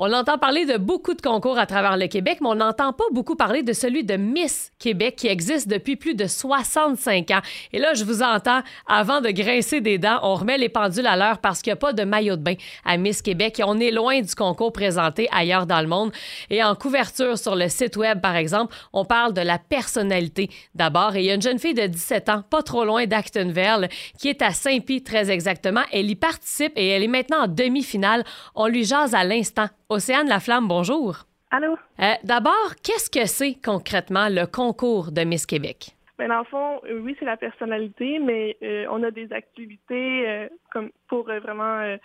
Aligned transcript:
On 0.00 0.12
entend 0.12 0.38
parler 0.38 0.64
de 0.64 0.76
beaucoup 0.76 1.14
de 1.14 1.20
concours 1.20 1.58
à 1.58 1.66
travers 1.66 1.96
le 1.96 2.06
Québec, 2.06 2.38
mais 2.40 2.46
on 2.46 2.54
n'entend 2.54 2.92
pas 2.92 3.02
beaucoup 3.10 3.34
parler 3.34 3.64
de 3.64 3.72
celui 3.72 4.04
de 4.04 4.14
Miss 4.14 4.70
Québec 4.78 5.16
qui 5.16 5.26
existe 5.26 5.66
depuis 5.66 5.96
plus 5.96 6.14
de 6.14 6.28
65 6.28 7.32
ans. 7.32 7.40
Et 7.72 7.80
là, 7.80 7.94
je 7.94 8.04
vous 8.04 8.22
entends, 8.22 8.60
avant 8.86 9.20
de 9.20 9.30
grincer 9.30 9.80
des 9.80 9.98
dents, 9.98 10.20
on 10.22 10.36
remet 10.36 10.56
les 10.56 10.68
pendules 10.68 11.08
à 11.08 11.16
l'heure 11.16 11.38
parce 11.38 11.62
qu'il 11.62 11.72
n'y 11.72 11.78
a 11.78 11.80
pas 11.80 11.92
de 11.92 12.04
maillot 12.04 12.36
de 12.36 12.42
bain 12.42 12.54
à 12.84 12.96
Miss 12.96 13.22
Québec 13.22 13.58
et 13.58 13.64
on 13.64 13.80
est 13.80 13.90
loin 13.90 14.20
du 14.20 14.32
concours 14.36 14.72
présenté 14.72 15.28
ailleurs 15.32 15.66
dans 15.66 15.80
le 15.80 15.88
monde. 15.88 16.12
Et 16.48 16.62
en 16.62 16.76
couverture 16.76 17.36
sur 17.36 17.56
le 17.56 17.68
site 17.68 17.96
web, 17.96 18.20
par 18.20 18.36
exemple, 18.36 18.72
on 18.92 19.04
parle 19.04 19.32
de 19.32 19.40
la 19.40 19.58
personnalité 19.58 20.48
d'abord. 20.76 21.16
Et 21.16 21.22
il 21.22 21.24
y 21.24 21.30
a 21.32 21.34
une 21.34 21.42
jeune 21.42 21.58
fille 21.58 21.74
de 21.74 21.88
17 21.88 22.28
ans, 22.28 22.44
pas 22.48 22.62
trop 22.62 22.84
loin 22.84 23.06
d'Actonville, 23.06 23.88
qui 24.16 24.28
est 24.28 24.42
à 24.42 24.52
Saint-Pie 24.52 25.02
très 25.02 25.28
exactement. 25.28 25.82
Elle 25.90 26.08
y 26.08 26.14
participe 26.14 26.74
et 26.76 26.86
elle 26.86 27.02
est 27.02 27.08
maintenant 27.08 27.46
en 27.46 27.48
demi-finale. 27.48 28.22
On 28.54 28.68
lui 28.68 28.84
jase 28.84 29.12
à 29.12 29.24
l'instant 29.24 29.66
Océane 29.90 30.28
Laflamme, 30.28 30.68
bonjour. 30.68 31.24
Allô? 31.50 31.78
Euh, 31.98 32.12
D'abord, 32.22 32.74
qu'est-ce 32.84 33.08
que 33.08 33.24
c'est 33.24 33.54
concrètement 33.54 34.28
le 34.28 34.44
concours 34.44 35.12
de 35.12 35.22
Miss 35.22 35.46
Québec? 35.46 35.96
Ben, 36.18 36.28
dans 36.28 36.40
le 36.40 36.44
fond, 36.44 36.80
euh, 36.84 37.00
oui, 37.00 37.16
c'est 37.18 37.24
la 37.24 37.38
personnalité, 37.38 38.18
mais 38.18 38.58
euh, 38.62 38.84
on 38.90 39.02
a 39.02 39.10
des 39.10 39.32
activités 39.32 40.28
euh, 40.28 40.48
comme 40.72 40.90
pour 41.08 41.24
vraiment 41.24 41.96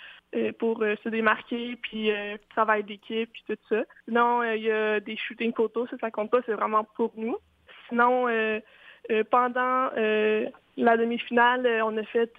pour 0.58 0.80
se 0.80 1.10
démarquer, 1.10 1.77
puis 1.82 2.10
travail 2.50 2.84
d'équipe, 2.84 3.30
puis 3.32 3.44
tout 3.48 3.58
ça. 3.70 3.84
Sinon, 4.05 4.41
il 4.44 4.63
y 4.63 4.72
a 4.72 5.00
des 5.00 5.16
shootings 5.16 5.54
photos, 5.54 5.88
ça, 5.91 5.98
ça 6.00 6.10
compte 6.10 6.32
pas, 6.32 6.40
c'est 6.46 6.54
vraiment 6.54 6.86
pour 6.96 7.12
nous. 7.18 7.36
Sinon, 7.88 8.26
pendant 9.29 9.91
la 9.96 10.98
demi-finale, 10.98 11.84
on 11.84 11.96
a 11.98 12.04
fait 12.05 12.34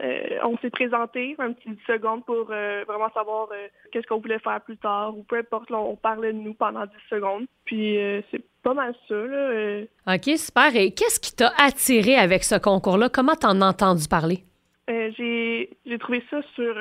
euh, 0.00 0.38
on 0.44 0.56
s'est 0.58 0.70
présenté 0.70 1.34
un 1.38 1.52
petit 1.52 1.76
seconde 1.86 2.24
pour 2.24 2.48
euh, 2.50 2.84
vraiment 2.86 3.10
savoir 3.12 3.48
euh, 3.52 3.68
qu'est-ce 3.90 4.06
qu'on 4.06 4.20
voulait 4.20 4.38
faire 4.38 4.60
plus 4.60 4.76
tard 4.76 5.16
ou 5.16 5.22
peu 5.22 5.38
importe, 5.38 5.70
on 5.70 5.96
parlait 5.96 6.32
de 6.32 6.38
nous 6.38 6.54
pendant 6.54 6.84
10 6.84 6.92
secondes. 7.10 7.46
Puis 7.64 7.98
c'est 8.30 8.42
pas 8.62 8.74
mal 8.74 8.94
ça. 9.08 9.14
Là, 9.14 9.82
OK, 10.06 10.36
super. 10.36 10.74
Et 10.76 10.92
qu'est-ce 10.92 11.20
qui 11.20 11.34
t'a 11.34 11.52
attiré 11.58 12.16
avec 12.16 12.44
ce 12.44 12.54
concours-là? 12.56 13.08
Comment 13.08 13.34
t'en 13.34 13.60
as 13.60 13.68
entendu 13.68 14.08
parler? 14.08 14.44
j'ai, 14.88 15.68
j'ai 15.84 15.98
trouvé 15.98 16.24
ça 16.30 16.40
sur, 16.54 16.74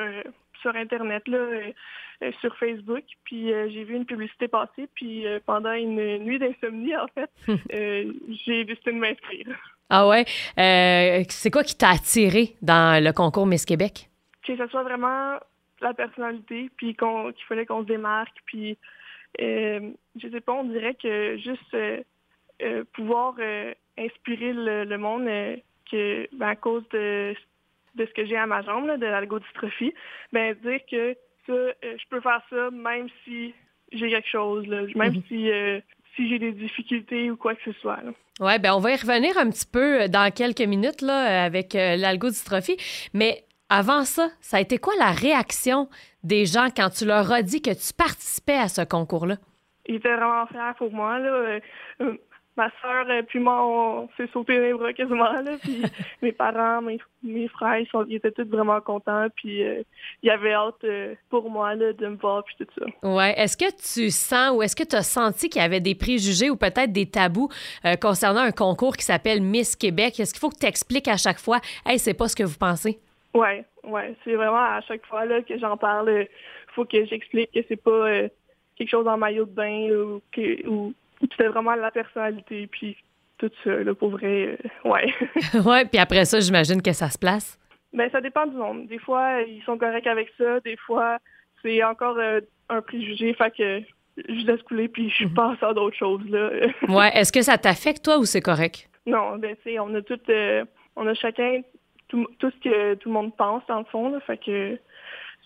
sur 0.61 0.75
Internet, 0.75 1.27
là, 1.27 1.45
sur 2.39 2.55
Facebook, 2.55 3.03
puis 3.25 3.49
j'ai 3.49 3.83
vu 3.83 3.95
une 3.95 4.05
publicité 4.05 4.47
passer, 4.47 4.87
puis 4.95 5.25
pendant 5.45 5.73
une 5.73 6.19
nuit 6.19 6.39
d'insomnie, 6.39 6.95
en 6.95 7.07
fait, 7.07 7.29
j'ai 8.45 8.63
décidé 8.63 8.91
de 8.91 8.97
m'inscrire. 8.97 9.76
Ah 9.89 10.07
ouais? 10.07 10.25
Euh, 10.59 11.23
c'est 11.29 11.51
quoi 11.51 11.63
qui 11.63 11.77
t'a 11.77 11.89
attiré 11.89 12.55
dans 12.61 13.03
le 13.03 13.11
concours 13.13 13.45
Miss 13.45 13.65
Québec? 13.65 14.09
Que 14.45 14.57
ce 14.57 14.67
soit 14.67 14.83
vraiment 14.83 15.37
la 15.81 15.93
personnalité, 15.93 16.69
puis 16.75 16.95
qu'on, 16.95 17.31
qu'il 17.31 17.45
fallait 17.45 17.65
qu'on 17.65 17.81
se 17.81 17.87
démarque, 17.87 18.37
puis 18.45 18.77
euh, 19.41 19.91
je 20.15 20.29
sais 20.29 20.41
pas, 20.41 20.53
on 20.53 20.63
dirait 20.63 20.95
que 20.95 21.37
juste 21.37 21.73
euh, 21.73 22.01
euh, 22.61 22.83
pouvoir 22.93 23.35
inspirer 23.97 24.53
le, 24.53 24.97
monde 24.97 25.27
que 25.91 26.27
ben, 26.33 26.49
à 26.49 26.55
cause 26.55 26.87
de, 26.89 27.35
de 27.95 28.05
ce 28.05 28.13
que 28.13 28.25
j'ai 28.25 28.37
à 28.37 28.45
ma 28.45 28.61
jambe, 28.63 28.87
là, 28.87 28.97
de 28.97 29.05
l'algodystrophie, 29.05 29.93
ben 30.31 30.55
dire 30.55 30.79
que 30.89 31.15
ça, 31.45 31.53
je 31.83 32.07
peux 32.09 32.21
faire 32.21 32.41
ça 32.49 32.71
même 32.71 33.07
si 33.23 33.53
j'ai 33.91 34.09
quelque 34.09 34.29
chose, 34.29 34.65
là, 34.67 34.81
même 34.95 35.13
mhm. 35.13 35.23
si 35.27 35.49
si 36.17 36.27
j'ai 36.27 36.39
des 36.39 36.51
difficultés 36.51 37.31
ou 37.31 37.37
quoi 37.37 37.55
que 37.55 37.61
ce 37.63 37.71
soit. 37.79 37.99
Oui, 38.41 38.59
ben 38.59 38.73
on 38.73 38.79
va 38.79 38.91
y 38.91 38.95
revenir 38.95 39.37
un 39.37 39.49
petit 39.49 39.65
peu 39.65 40.01
euh, 40.01 40.07
dans 40.09 40.33
quelques 40.33 40.61
minutes 40.61 41.01
là, 41.01 41.45
avec 41.45 41.75
euh, 41.75 41.95
l'algodystrophie. 41.95 42.77
Mais 43.13 43.45
avant 43.69 44.03
ça, 44.03 44.27
ça 44.41 44.57
a 44.57 44.59
été 44.59 44.79
quoi 44.79 44.93
la 44.99 45.11
réaction 45.11 45.87
des 46.23 46.45
gens 46.45 46.67
quand 46.75 46.89
tu 46.89 47.05
leur 47.05 47.31
as 47.31 47.43
dit 47.43 47.61
que 47.61 47.71
tu 47.71 47.93
participais 47.93 48.57
à 48.57 48.67
ce 48.67 48.81
concours-là? 48.81 49.37
Ils 49.85 49.95
étaient 49.95 50.15
vraiment 50.15 50.45
fiers 50.47 50.73
pour 50.77 50.91
moi. 50.91 51.19
Là. 51.19 51.59
Euh, 52.57 52.61
ma 52.61 52.71
soeur 52.81 53.05
puis 53.27 53.39
moi, 53.39 53.65
on 53.65 54.09
s'est 54.17 54.27
sauté 54.33 54.59
les 54.59 54.73
bras 54.73 54.93
quasiment. 54.93 55.31
Là, 55.31 55.57
puis 55.61 55.83
mes 56.21 56.31
parents, 56.31 56.81
mes, 56.81 56.99
mes 57.23 57.47
frères, 57.47 57.77
ils, 57.77 57.87
sont, 57.87 58.05
ils, 58.07 58.15
étaient 58.15 58.31
tous 58.31 58.47
vraiment 58.47 58.79
contents. 58.81 59.27
Puis 59.35 59.63
euh, 59.63 59.83
ils 60.23 60.29
avaient 60.29 60.53
hâte 60.53 60.83
euh, 60.83 61.15
pour 61.29 61.49
moi 61.49 61.75
là, 61.75 61.93
de 61.93 62.07
me 62.07 62.15
voir 62.15 62.43
puis 62.43 62.55
tout 62.59 62.67
ça. 62.77 63.07
Ouais. 63.07 63.33
Est-ce 63.37 63.57
que 63.57 63.71
tu 63.71 64.09
sens 64.09 64.55
ou 64.55 64.61
est-ce 64.61 64.75
que 64.75 64.83
tu 64.83 64.95
as 64.95 65.03
senti 65.03 65.49
qu'il 65.49 65.61
y 65.61 65.65
avait 65.65 65.79
des 65.79 65.95
préjugés 65.95 66.49
ou 66.49 66.55
peut-être 66.55 66.91
des 66.91 67.09
tabous 67.09 67.49
euh, 67.85 67.95
concernant 67.95 68.41
un 68.41 68.51
concours 68.51 68.97
qui 68.97 69.05
s'appelle 69.05 69.41
Miss 69.41 69.75
Québec? 69.75 70.19
Est-ce 70.19 70.33
qu'il 70.33 70.41
faut 70.41 70.49
que 70.49 70.59
tu 70.59 70.65
expliques 70.65 71.07
à 71.07 71.17
chaque 71.17 71.39
fois, 71.39 71.59
hey, 71.85 71.99
c'est 71.99 72.13
pas 72.13 72.27
ce 72.27 72.35
que 72.35 72.43
vous 72.43 72.57
pensez? 72.57 72.99
Ouais, 73.33 73.65
ouais. 73.83 74.15
C'est 74.23 74.35
vraiment 74.35 74.57
à 74.57 74.81
chaque 74.81 75.05
fois 75.05 75.25
là, 75.25 75.41
que 75.41 75.57
j'en 75.59 75.77
parle, 75.77 76.09
il 76.09 76.73
faut 76.73 76.85
que 76.85 77.05
j'explique 77.05 77.51
que 77.51 77.59
c'est 77.67 77.81
pas 77.81 78.27
quelque 78.75 78.89
chose 78.89 79.07
en 79.07 79.17
maillot 79.17 79.45
de 79.45 79.51
bain 79.51 79.89
ou 79.91 80.21
que 80.31 80.67
ou 80.67 80.93
c'était 81.19 81.47
vraiment 81.47 81.75
la 81.75 81.91
personnalité, 81.91 82.67
puis 82.67 82.97
tout 83.37 83.51
ça, 83.63 83.71
là, 83.71 83.93
pour 83.93 84.09
vrai, 84.09 84.57
euh, 84.85 84.89
ouais. 84.89 85.13
ouais, 85.65 85.85
puis 85.85 85.99
après 85.99 86.25
ça, 86.25 86.39
j'imagine 86.39 86.81
que 86.81 86.93
ça 86.93 87.09
se 87.09 87.17
place. 87.17 87.59
Ben, 87.93 88.09
ça 88.11 88.21
dépend 88.21 88.45
du 88.45 88.55
monde. 88.55 88.87
Des 88.87 88.99
fois, 88.99 89.41
ils 89.41 89.61
sont 89.63 89.77
corrects 89.77 90.07
avec 90.07 90.31
ça. 90.37 90.59
Des 90.61 90.77
fois, 90.77 91.17
c'est 91.61 91.83
encore 91.83 92.17
euh, 92.17 92.41
un 92.69 92.81
préjugé, 92.81 93.33
fait 93.33 93.51
que 93.55 93.81
je 94.27 94.45
laisse 94.45 94.61
couler, 94.63 94.87
puis 94.87 95.09
je 95.09 95.25
mhm. 95.25 95.33
pas 95.33 95.55
à 95.61 95.73
d'autres 95.73 95.97
choses, 95.97 96.27
là. 96.29 96.49
ouais, 96.89 97.11
est-ce 97.13 97.31
que 97.31 97.41
ça 97.41 97.57
t'affecte, 97.57 98.03
toi, 98.03 98.17
ou 98.17 98.25
c'est 98.25 98.41
correct? 98.41 98.89
Non, 99.05 99.37
ben, 99.37 99.55
tu 99.57 99.71
sais, 99.71 99.79
on 99.79 99.93
a 99.93 100.01
tout, 100.01 100.19
euh, 100.29 100.65
on 100.95 101.07
a 101.07 101.13
chacun 101.13 101.61
tout, 102.07 102.25
tout, 102.39 102.51
ce 102.51 102.69
que 102.69 102.93
tout 102.95 103.09
le 103.09 103.13
monde 103.13 103.35
pense, 103.35 103.63
dans 103.67 103.79
le 103.79 103.85
fond, 103.85 104.09
là, 104.09 104.19
fait 104.21 104.37
que 104.37 104.77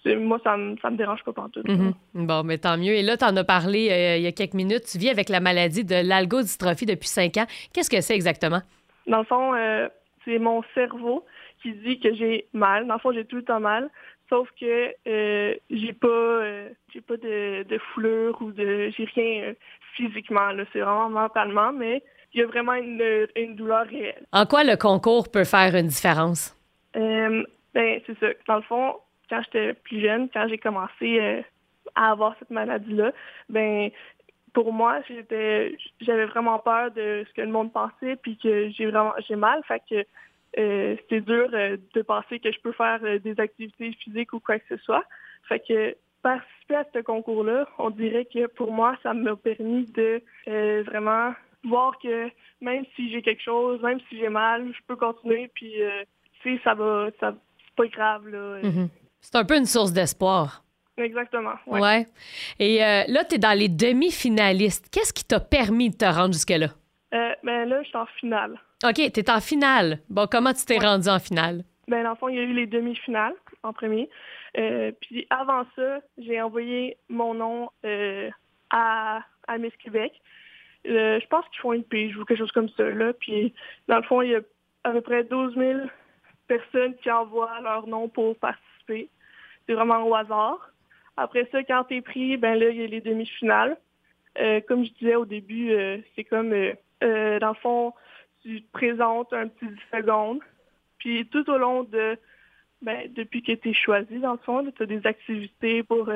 moi, 0.06 0.40
ça 0.44 0.58
me, 0.58 0.72
me 0.72 0.98
dérange 0.98 1.24
pas 1.24 1.34
partout. 1.34 1.62
Mm 1.66 1.92
Bon, 2.14 2.44
mais 2.44 2.58
tant 2.58 2.78
mieux. 2.78 2.94
Et 2.94 3.04
là, 3.04 3.18
tu 3.18 3.26
en 3.26 3.36
as 3.36 3.44
parlé 3.44 3.90
euh, 3.90 4.18
il 4.18 4.24
y 4.24 4.28
a 4.28 4.32
quelques 4.32 4.54
minutes. 4.54 4.84
Tu 4.92 4.98
vis 4.98 5.10
avec 5.10 5.30
la 5.30 5.40
maladie 5.40 5.86
de 5.86 5.96
l'algodystrophie 6.08 6.86
depuis 6.86 7.08
cinq 7.08 7.38
ans. 7.38 7.46
Qu'est-ce 7.74 7.90
que 7.90 8.02
c'est 8.02 8.16
exactement? 8.16 8.62
Dans 9.08 9.20
le 9.20 9.26
fond, 9.26 9.54
euh, 9.54 9.88
c'est 10.26 10.40
mon 10.40 10.64
cerveau 10.74 11.26
qui 11.62 11.74
dit 11.74 12.00
que 12.00 12.14
j'ai 12.16 12.48
mal. 12.54 12.88
Dans 12.88 12.96
le 12.96 13.00
fond, 13.00 13.12
j'ai 13.12 13.26
tout 13.26 13.38
le 13.38 13.44
temps 13.44 13.60
mal. 13.60 13.90
Sauf 14.30 14.50
que 14.60 14.94
euh, 15.08 15.56
j'ai 15.70 15.94
pas 15.94 16.42
j'ai 16.94 17.02
pas 17.02 17.18
de, 17.18 17.64
de, 17.64 17.78
foulure 17.94 18.42
ou 18.42 18.52
de 18.52 18.90
j'ai 18.98 19.06
rien 19.14 19.54
physiquement. 19.96 20.50
C'est 20.72 20.80
vraiment 20.80 21.10
mentalement, 21.10 21.74
mais 21.74 22.02
il 22.34 22.40
y 22.40 22.44
a 22.44 22.48
vraiment 22.48 22.74
une, 22.74 23.28
une, 23.36 23.56
douleur 23.56 23.86
réelle. 23.88 24.26
En 24.32 24.46
quoi 24.46 24.64
le 24.64 24.78
concours 24.78 25.30
peut 25.30 25.44
faire 25.44 25.76
une 25.76 25.88
différence? 25.88 26.56
ben, 26.94 28.02
c'est 28.06 28.20
ça. 28.20 28.28
Dans 28.48 28.58
le 28.58 28.62
fond, 28.64 28.96
quand 29.32 29.42
j'étais 29.44 29.74
plus 29.74 30.02
jeune, 30.02 30.30
quand 30.30 30.48
j'ai 30.50 30.58
commencé 30.58 31.20
euh, 31.20 31.42
à 31.96 32.12
avoir 32.12 32.36
cette 32.38 32.50
maladie-là, 32.50 33.14
ben 33.50 33.90
pour 34.54 34.74
moi, 34.74 35.00
j'étais 35.08 35.78
j'avais 36.02 36.26
vraiment 36.26 36.60
peur 36.60 36.92
de 36.92 37.24
ce 37.28 37.34
que 37.34 37.42
le 37.42 37.52
monde 37.52 37.72
pensait 37.72 38.18
puis 38.18 38.38
que 38.38 38.70
j'ai 38.72 38.86
vraiment 38.88 39.14
j'ai 39.28 39.38
mal. 39.38 39.62
Fait 39.66 39.82
que 39.90 40.06
euh, 40.60 40.98
c'était 41.00 41.22
dur 41.22 41.50
euh, 41.54 41.78
de 41.94 42.02
penser 42.02 42.40
que 42.40 42.52
je 42.52 42.60
peux 42.60 42.74
faire 42.74 43.00
des 43.00 43.40
activités 43.40 43.94
physiques 43.94 44.34
ou 44.34 44.42
quoi 44.42 44.60
que 44.60 44.66
ce 44.68 44.84
soit. 44.84 45.06
Fait 45.48 45.62
que 45.66 45.96
participer 46.22 46.76
à 46.76 46.86
ce 46.94 47.00
concours-là, 47.00 47.68
on 47.78 47.90
dirait 47.90 48.26
que 48.26 48.48
pour 48.48 48.74
moi, 48.74 48.98
ça 49.02 49.14
m'a 49.14 49.38
permis 49.38 49.86
de 49.86 50.22
vraiment 50.84 51.34
voir 51.64 51.98
que 52.00 52.30
même 52.60 52.84
si 52.96 53.10
j'ai 53.12 53.22
quelque 53.22 53.42
chose, 53.42 53.82
même 53.82 54.02
si 54.10 54.18
j'ai 54.18 54.30
mal, 54.30 54.68
je 54.74 54.82
peux 54.86 54.98
continuer 54.98 55.50
puis 55.56 55.74
tu 56.42 56.60
ça 56.66 56.74
va 56.74 57.10
ça 57.22 57.34
c'est 57.66 57.76
pas 57.76 57.88
grave 57.88 58.28
là. 58.28 58.62
Mm-hmm. 58.62 58.90
C'est 59.22 59.36
un 59.36 59.46
peu 59.46 59.56
une 59.56 59.66
source 59.66 59.94
d'espoir. 59.94 60.64
Exactement. 60.98 61.54
Ouais. 61.68 62.06
Et 62.60 62.84
euh, 62.84 63.04
là, 63.08 63.24
tu 63.24 63.36
es 63.36 63.38
dans 63.38 63.58
les 63.58 63.70
demi-finalistes. 63.70 64.90
Qu'est-ce 64.92 65.14
qui 65.14 65.24
t'a 65.26 65.40
permis 65.40 65.90
de 65.90 65.96
te 65.96 66.06
rendre 66.06 66.34
jusque-là? 66.34 66.68
Euh, 67.14 67.34
ben 67.44 67.68
là, 67.68 67.82
je 67.84 67.88
suis 67.88 67.98
en 67.98 68.06
finale. 68.06 68.60
OK, 68.84 68.96
tu 68.96 69.20
es 69.20 69.30
en 69.30 69.40
finale. 69.40 70.00
Bon, 70.10 70.28
comment 70.30 70.54
tu 70.54 70.66
t'es 70.66 70.78
rendu 70.78 71.10
en 71.10 71.20
finale? 71.20 71.64
Ben, 71.88 72.04
dans 72.04 72.12
le 72.12 72.16
fond, 72.16 72.30
il 72.30 72.36
y 72.36 72.40
a 72.40 72.44
eu 72.44 72.54
les 72.54 72.68
demi-finales 72.68 73.34
en 73.64 73.74
premier. 73.74 74.10
Euh, 74.58 74.92
puis 75.02 75.28
avant 75.30 75.66
ça, 75.76 76.00
j'ai 76.18 76.42
envoyé 76.42 76.98
mon 77.10 77.34
nom 77.34 77.70
euh, 77.86 78.30
à, 78.70 79.22
à 79.48 79.58
Miss 79.58 79.76
Québec. 79.78 80.14
je 80.86 81.26
pense 81.28 81.46
qu'ils 81.50 81.62
font 81.62 81.74
une 81.74 81.84
pige 81.84 82.18
ou 82.18 82.26
quelque 82.26 82.40
chose 82.40 82.52
comme 82.52 82.70
ça. 82.70 82.84
Là. 82.84 83.14
Puis 83.14 83.54
dans 83.88 83.98
le 83.98 84.04
fond, 84.04 84.22
il 84.22 84.32
y 84.32 84.36
a 84.36 84.42
à 84.84 84.92
peu 84.92 85.02
près 85.02 85.24
12 85.24 85.56
000 85.56 85.80
personnes 86.48 86.96
qui 86.98 87.12
envoient 87.12 87.60
leur 87.62 87.88
nom 87.88 88.08
pour 88.08 88.36
participer. 88.38 89.10
C'est 89.68 89.74
vraiment 89.74 90.04
au 90.04 90.16
hasard. 90.16 90.72
Après 91.18 91.48
ça, 91.52 91.64
quand 91.64 91.86
tu 91.86 91.98
es 91.98 92.02
pris, 92.02 92.38
ben 92.38 92.56
là, 92.58 92.70
il 92.70 92.82
y 92.82 92.84
a 92.84 92.88
les 92.88 93.02
demi-finales. 93.02 93.78
Euh, 94.40 94.62
comme 94.68 94.86
je 94.86 94.92
disais 94.94 95.16
au 95.16 95.26
début, 95.26 95.72
euh, 95.72 95.98
c'est 96.16 96.24
comme, 96.24 96.54
euh, 96.54 97.40
dans 97.40 97.50
le 97.50 97.56
fond, 97.56 97.94
tu 98.42 98.62
te 98.62 98.72
présentes 98.72 99.34
un 99.34 99.48
petit 99.48 99.68
10 99.68 99.76
secondes. 99.92 100.40
Puis 100.98 101.28
tout 101.28 101.50
au 101.50 101.58
long 101.58 101.84
de, 101.84 102.18
ben, 102.82 103.12
depuis 103.14 103.44
que 103.44 103.52
tu 103.52 103.70
es 103.70 103.74
choisi, 103.74 104.20
dans 104.20 104.34
le 104.34 104.38
fond, 104.40 104.66
tu 104.76 104.84
as 104.84 104.86
des 104.86 105.06
activités 105.06 105.84
pour, 105.84 106.10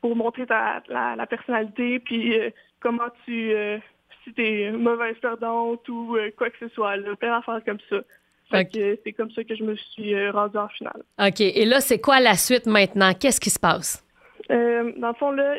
pour 0.00 0.16
montrer 0.16 0.46
ta, 0.46 0.82
la, 0.88 1.26
personnalité, 1.26 1.98
puis 2.00 2.34
comment 2.80 3.08
tu, 3.24 3.52
si 4.24 4.32
t'es 4.34 4.70
mauvaise 4.72 5.16
perdante 5.18 5.88
ou 5.88 6.16
quoi 6.36 6.50
que 6.50 6.58
ce 6.58 6.68
soit, 6.68 6.96
là, 6.96 7.16
plein 7.16 7.36
d'affaires 7.36 7.64
comme 7.64 7.80
ça. 7.88 8.00
C'est 8.50 9.12
comme 9.16 9.30
ça 9.30 9.44
que 9.44 9.54
je 9.54 9.64
me 9.64 9.74
suis 9.76 10.30
rendue 10.30 10.58
en 10.58 10.68
finale. 10.68 11.02
OK. 11.18 11.40
Et 11.40 11.64
là, 11.64 11.80
c'est 11.80 12.00
quoi 12.00 12.20
la 12.20 12.34
suite 12.34 12.66
maintenant? 12.66 13.12
Qu'est-ce 13.14 13.40
qui 13.40 13.50
se 13.50 13.58
passe? 13.58 14.02
dans 14.48 15.08
le 15.08 15.14
fond, 15.14 15.32
là, 15.32 15.56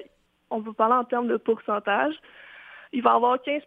on 0.50 0.60
va 0.60 0.72
parler 0.72 0.96
en 0.96 1.04
termes 1.04 1.28
de 1.28 1.36
pourcentage. 1.36 2.14
Il 2.94 3.04
va 3.04 3.12
y 3.12 3.16
avoir 3.16 3.42
15 3.42 3.64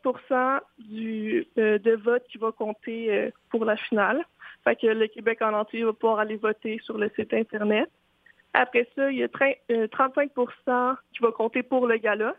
du, 0.79 1.47
de 1.57 1.97
vote 1.97 2.25
qui 2.31 2.39
va 2.39 2.53
compter 2.53 3.31
pour 3.51 3.67
la 3.67 3.77
finale. 3.77 4.25
Fait 4.65 4.77
que 4.77 4.87
le 4.87 5.07
Québec 5.07 5.41
en 5.43 5.55
entier 5.55 5.85
va 5.85 5.93
pouvoir 5.93 6.21
aller 6.21 6.37
voter 6.37 6.79
sur 6.83 6.99
le 6.99 7.11
site 7.17 7.33
Internet. 7.33 7.91
Après 8.53 8.89
ça, 8.97 9.11
il 9.11 9.19
y 9.19 9.23
a 9.23 9.29
35% 9.29 10.49
euh, 10.69 10.95
qui 11.13 11.23
va 11.23 11.31
compter 11.31 11.63
pour 11.63 11.87
le 11.87 11.97
gala, 11.99 12.35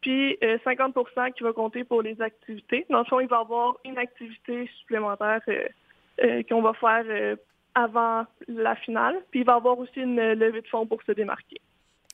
puis 0.00 0.38
50% 0.42 1.06
euh, 1.16 1.30
qui 1.30 1.42
va 1.42 1.52
compter 1.52 1.82
pour 1.84 2.02
les 2.02 2.20
activités. 2.20 2.86
Dans 2.90 2.98
le 2.98 3.04
fond, 3.04 3.20
il 3.20 3.28
va 3.28 3.38
y 3.38 3.40
avoir 3.40 3.76
une 3.84 3.98
activité 3.98 4.68
supplémentaire 4.78 5.40
euh, 6.22 6.42
qu'on 6.48 6.62
va 6.62 6.72
faire 6.74 7.04
avant 7.74 8.24
la 8.48 8.74
finale, 8.76 9.16
puis 9.30 9.40
il 9.40 9.46
va 9.46 9.54
y 9.54 9.56
avoir 9.56 9.78
aussi 9.78 10.00
une 10.00 10.16
levée 10.16 10.62
de 10.62 10.68
fonds 10.68 10.86
pour 10.86 11.02
se 11.02 11.12
démarquer. 11.12 11.60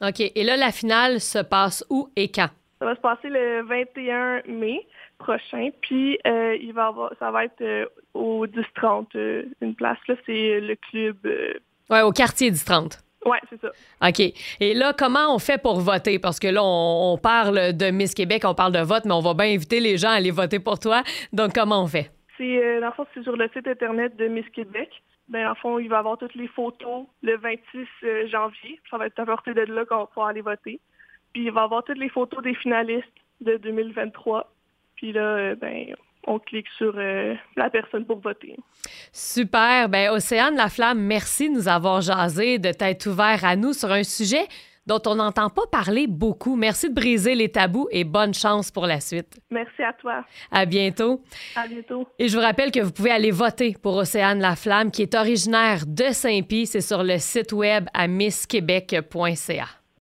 OK. 0.01 0.21
Et 0.21 0.43
là, 0.43 0.57
la 0.57 0.73
finale 0.73 1.21
se 1.21 1.39
passe 1.39 1.85
où 1.89 2.09
et 2.17 2.29
quand? 2.29 2.49
Ça 2.81 2.87
va 2.87 2.97
se 2.97 3.01
passer 3.01 3.29
le 3.29 3.63
21 3.63 4.43
mai 4.49 4.85
prochain. 5.23 5.71
Puis 5.81 6.19
euh, 6.27 6.57
il 6.61 6.73
va 6.73 6.89
avoir, 6.89 7.13
ça 7.19 7.31
va 7.31 7.45
être 7.45 7.61
euh, 7.61 7.87
au 8.13 8.47
10-30, 8.47 9.07
euh, 9.15 9.45
une 9.61 9.75
place. 9.75 9.99
Là, 10.09 10.15
c'est 10.27 10.61
le 10.61 10.75
club. 10.91 11.17
Oui, 11.91 12.01
au 12.01 12.11
quartier 12.11 12.51
10-30. 12.51 12.99
Oui, 13.25 13.39
c'est 13.49 13.61
ça. 13.61 13.69
OK. 14.09 14.21
Et 14.59 14.75
là, 14.75 14.93
comment 14.99 15.33
on 15.33 15.39
fait 15.39 15.63
pour 15.63 15.79
voter? 15.79 16.19
Parce 16.19 16.41
que 16.41 16.49
là, 16.49 16.61
on, 16.65 17.17
parle 17.19 17.73
de 17.73 17.91
Miss 17.93 18.15
Québec, 18.15 18.43
on 18.45 18.55
parle 18.55 18.73
de 18.73 18.81
vote, 18.81 19.05
mais 19.05 19.13
on 19.13 19.21
va 19.21 19.35
bien 19.35 19.47
inviter 19.47 19.79
les 19.79 19.97
gens 19.97 20.09
à 20.09 20.15
aller 20.15 20.33
voter 20.33 20.59
pour 20.59 20.81
toi. 20.81 21.05
Donc, 21.33 21.53
comment 21.55 21.85
on 21.85 21.87
fait? 21.87 22.11
C'est, 22.37 22.81
dans 22.81 22.87
le 22.87 22.93
fond, 22.93 23.07
c'est 23.15 23.23
sur 23.23 23.37
le 23.37 23.49
site 23.49 23.67
Internet 23.67 24.17
de 24.17 24.27
Miss 24.29 24.49
Québec. 24.51 24.91
Ben, 25.29 25.45
dans 25.45 25.51
le 25.51 25.55
fond, 25.57 25.79
il 25.79 25.89
va 25.89 25.99
avoir 25.99 26.19
toutes 26.19 26.35
les 26.35 26.49
photos 26.49 27.07
le 27.23 27.37
26 27.37 28.29
janvier. 28.31 28.81
Ça 28.91 28.99
va 28.99 29.07
être 29.07 29.19
à 29.19 29.27
partir 29.27 29.55
de 29.55 29.63
là 29.63 29.85
qu'on 29.85 29.99
va 29.99 30.07
pouvoir 30.07 30.29
aller 30.29 30.41
voter. 30.41 30.81
Puis, 31.33 31.45
il 31.45 31.53
va 31.53 31.63
avoir 31.63 31.85
toutes 31.85 31.99
les 31.99 32.09
photos 32.09 32.43
des 32.43 32.55
finalistes 32.55 33.07
de 33.41 33.57
2023. 33.57 34.53
Puis 34.97 35.13
là, 35.13 35.21
euh, 35.21 35.55
ben, 35.55 35.95
on 36.27 36.39
clique 36.39 36.69
sur 36.77 36.95
euh, 36.97 37.35
la 37.57 37.71
personne 37.71 38.05
pour 38.05 38.21
voter. 38.21 38.57
Super. 39.13 39.89
Ben, 39.89 40.11
Océane 40.11 40.57
Laflamme, 40.57 41.01
merci 41.01 41.49
de 41.49 41.55
nous 41.55 41.69
avoir 41.69 42.01
jasé, 42.01 42.59
de 42.59 42.71
t'être 42.71 43.07
ouvert 43.07 43.45
à 43.45 43.57
nous 43.57 43.73
sur 43.73 43.91
un 43.91 44.05
sujet 44.05 44.47
dont 44.87 45.01
on 45.07 45.17
n'entend 45.17 45.51
pas 45.51 45.67
parler 45.71 46.07
beaucoup. 46.07 46.57
Merci 46.57 46.89
de 46.89 46.95
briser 46.95 47.35
les 47.35 47.51
tabous 47.51 47.89
et 47.91 48.05
bonne 48.05 48.35
chance 48.35 48.71
pour 48.71 48.87
la 48.87 49.01
suite. 49.01 49.41
Merci 49.51 49.83
à 49.83 49.93
toi. 49.93 50.25
À 50.51 50.67
bientôt. 50.67 51.23
À 51.57 51.67
bientôt. 51.67 52.07
Et 52.19 52.29
je 52.29 52.37
vous 52.37 52.43
rappelle 52.43 52.71
que 52.71 52.81
vous 52.81 52.93
pouvez 52.93 53.11
aller 53.11 53.31
voter 53.31 53.77
pour 53.81 53.97
Océane 53.97 54.41
Laflamme, 54.41 54.91
qui 54.91 55.03
est 55.03 55.15
originaire 55.15 55.85
de 55.87 56.07
Saint-Pie. 56.13 56.67
C'est 56.67 56.81
sur 56.81 57.03
le 57.03 57.19
site 57.19 57.53
web 57.53 57.87
à 57.95 58.07
missquebec.ca. 58.07 59.82